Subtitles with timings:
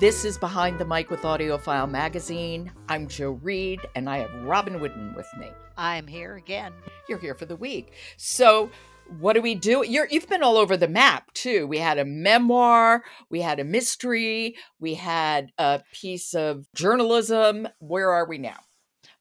[0.00, 2.70] This is Behind the Mic with AudioFile Magazine.
[2.88, 5.48] I'm Jo Reed, and I have Robin Whitten with me.
[5.76, 6.72] I'm here again.
[7.08, 7.94] You're here for the week.
[8.16, 8.70] So,
[9.18, 9.84] what do we do?
[9.84, 11.66] You're, you've been all over the map too.
[11.66, 17.66] We had a memoir, we had a mystery, we had a piece of journalism.
[17.80, 18.58] Where are we now?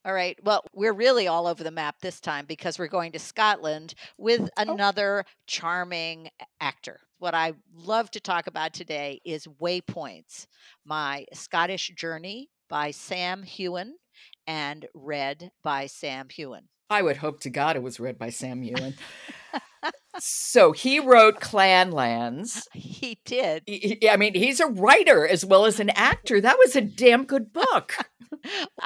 [0.06, 0.38] All right.
[0.44, 4.42] Well, we're really all over the map this time because we're going to Scotland with
[4.42, 4.62] Oh.
[4.72, 6.30] another charming
[6.62, 7.02] actor.
[7.20, 10.45] What I love to talk about today is Waypoints,
[10.86, 13.94] my Scottish journey by Sam Heughan
[14.45, 16.70] and read by Sam Heughan.
[16.90, 18.94] I would hope to God it was read by Sam Heughan.
[20.20, 22.62] so he wrote Clanlands.
[22.73, 23.64] He did.
[23.66, 26.40] He- I mean, he's a writer as well as an actor.
[26.40, 27.95] That was a damn good book.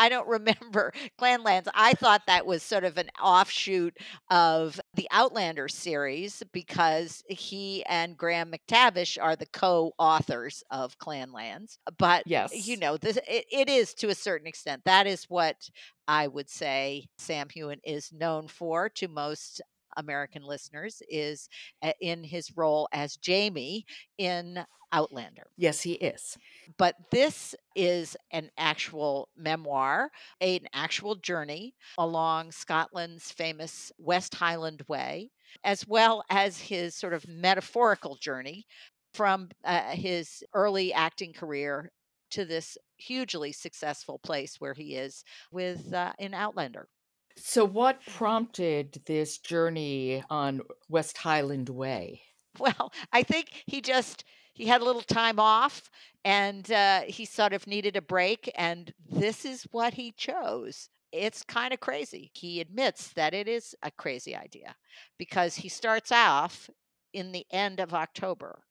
[0.02, 1.68] I don't remember Clanlands.
[1.76, 3.98] I thought that was sort of an offshoot
[4.30, 11.78] of the Outlander series because he and Graham McTavish are the co-authors of Clanlands.
[11.98, 12.52] But Yes.
[12.52, 14.84] you know, this it, it is to a certain extent.
[14.86, 15.70] That is what
[16.08, 19.62] I would say Sam Heughan is known for to most
[19.98, 21.48] American listeners is
[21.82, 23.86] uh, in his role as Jamie
[24.18, 24.64] in
[24.94, 26.38] Outlander Yes, he is.
[26.78, 35.30] but this is an actual memoir, an actual journey along Scotland's famous West Highland Way,
[35.64, 38.66] as well as his sort of metaphorical journey
[39.14, 41.92] from uh, his early acting career
[42.32, 46.88] to this hugely successful place where he is with uh, in Outlander.
[47.38, 52.22] So, what prompted this journey on West Highland Way?
[52.60, 55.90] Well, I think he just he had a little time off
[56.26, 60.90] and uh, he sort of needed a break and this is what he chose.
[61.12, 62.32] It's kind of crazy.
[62.34, 64.76] He admits that it is a crazy idea
[65.18, 66.70] because he starts off
[67.14, 68.64] in the end of October.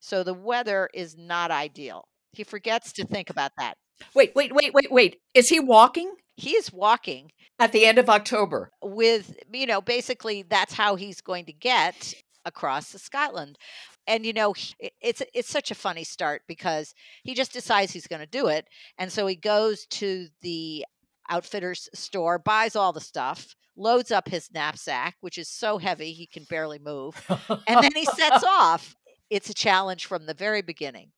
[0.00, 2.08] So the weather is not ideal.
[2.32, 3.78] He forgets to think about that.
[4.14, 5.20] Wait, wait, wait, wait, wait.
[5.34, 6.14] Is he walking?
[6.36, 7.32] He is walking.
[7.58, 8.70] At the end of October?
[8.80, 12.14] with you know basically that's how he's going to get
[12.44, 13.58] across to Scotland.
[14.06, 14.54] And you know
[15.00, 16.94] it's it's such a funny start because
[17.24, 18.66] he just decides he's going to do it.
[18.96, 20.84] And so he goes to the
[21.30, 26.26] outfitters store buys all the stuff loads up his knapsack which is so heavy he
[26.26, 27.22] can barely move
[27.66, 28.94] and then he sets off.
[29.30, 31.10] It's a challenge from the very beginning.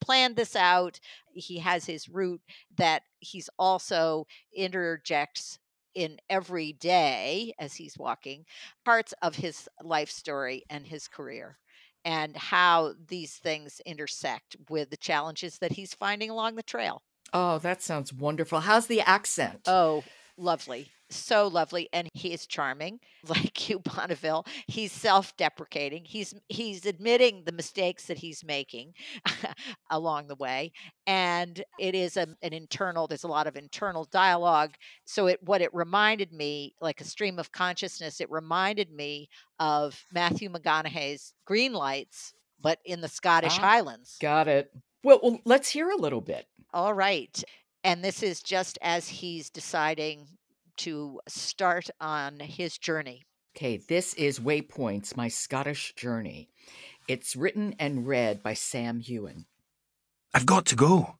[0.00, 1.00] Planned this out
[1.36, 2.40] he has his root
[2.76, 5.58] that he's also interjects
[5.94, 8.44] in every day as he's walking
[8.84, 11.58] parts of his life story and his career
[12.04, 17.02] and how these things intersect with the challenges that he's finding along the trail.
[17.32, 18.60] oh, that sounds wonderful.
[18.60, 19.60] How's the accent?
[19.66, 20.04] Oh,
[20.36, 20.92] lovely.
[21.10, 24.44] So lovely and he is charming like Hugh Bonneville.
[24.66, 26.04] He's self-deprecating.
[26.04, 28.94] He's he's admitting the mistakes that he's making
[29.90, 30.72] along the way
[31.06, 34.74] and it is a, an internal there's a lot of internal dialogue
[35.04, 39.28] so it what it reminded me like a stream of consciousness it reminded me
[39.58, 44.16] of Matthew McConaughey's Green Lights but in the Scottish Ah, Highlands.
[44.20, 44.72] Got it.
[45.04, 46.46] Well, well, let's hear a little bit.
[46.72, 47.42] All right.
[47.84, 50.26] And this is just as he's deciding
[50.78, 53.24] to start on his journey.
[53.56, 56.50] Okay, this is Waypoints, my Scottish journey.
[57.08, 59.46] It's written and read by Sam Heughan.
[60.34, 61.16] I've got to go.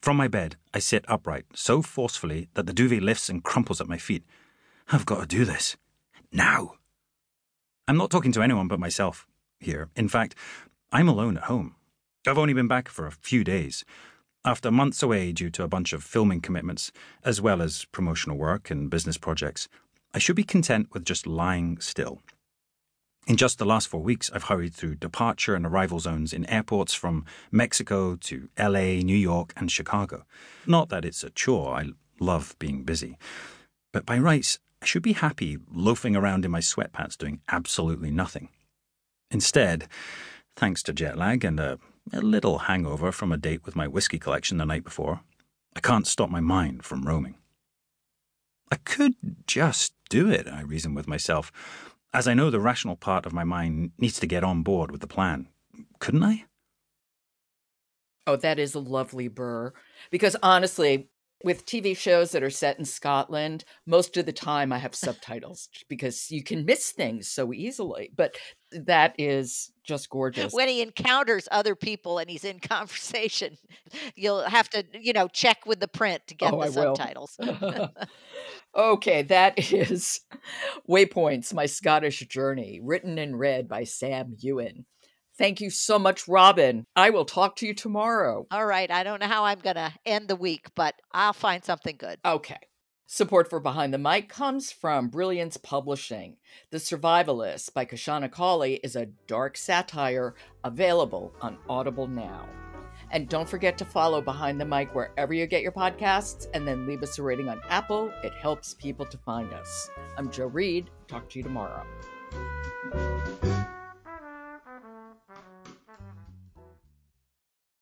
[0.00, 3.88] From my bed, I sit upright so forcefully that the duvet lifts and crumples at
[3.88, 4.24] my feet.
[4.90, 5.76] I've got to do this.
[6.30, 6.74] Now.
[7.88, 9.26] I'm not talking to anyone but myself
[9.58, 9.90] here.
[9.96, 10.34] In fact,
[10.92, 11.74] I'm alone at home.
[12.26, 13.84] I've only been back for a few days.
[14.44, 16.90] After months away due to a bunch of filming commitments,
[17.24, 19.68] as well as promotional work and business projects,
[20.12, 22.22] I should be content with just lying still.
[23.28, 26.92] In just the last four weeks, I've hurried through departure and arrival zones in airports
[26.92, 30.24] from Mexico to LA, New York, and Chicago.
[30.66, 33.18] Not that it's a chore, I love being busy.
[33.92, 38.48] But by rights, I should be happy loafing around in my sweatpants doing absolutely nothing.
[39.30, 39.86] Instead,
[40.56, 41.78] thanks to jet lag and a,
[42.12, 45.20] a little hangover from a date with my whiskey collection the night before,
[45.76, 47.36] I can't stop my mind from roaming.
[48.70, 49.14] I could
[49.46, 51.52] just do it, I reason with myself,
[52.14, 55.00] as I know the rational part of my mind needs to get on board with
[55.00, 55.48] the plan.
[55.98, 56.44] Couldn't I?
[58.26, 59.72] Oh, that is a lovely burr.
[60.10, 61.08] Because honestly,
[61.42, 65.68] with TV shows that are set in Scotland, most of the time I have subtitles
[65.88, 68.10] because you can miss things so easily.
[68.14, 68.36] But
[68.70, 70.52] that is just gorgeous.
[70.52, 73.56] When he encounters other people and he's in conversation,
[74.14, 77.38] you'll have to, you know, check with the print to get Oh, the I subtitles.
[78.76, 80.20] okay, that is
[80.88, 84.84] Waypoints, My Scottish Journey, written and read by Sam Heughan.
[85.38, 86.84] Thank you so much, Robin.
[86.94, 88.46] I will talk to you tomorrow.
[88.50, 88.90] All right.
[88.90, 92.18] I don't know how I'm going to end the week, but I'll find something good.
[92.24, 92.58] Okay.
[93.06, 96.36] Support for Behind the Mic comes from Brilliance Publishing.
[96.70, 100.34] The Survivalist by Kashana Cauley is a dark satire
[100.64, 102.48] available on Audible now.
[103.10, 106.86] And don't forget to follow Behind the Mic wherever you get your podcasts and then
[106.86, 108.10] leave us a rating on Apple.
[108.24, 109.90] It helps people to find us.
[110.16, 110.88] I'm Jo Reed.
[111.06, 111.84] Talk to you tomorrow.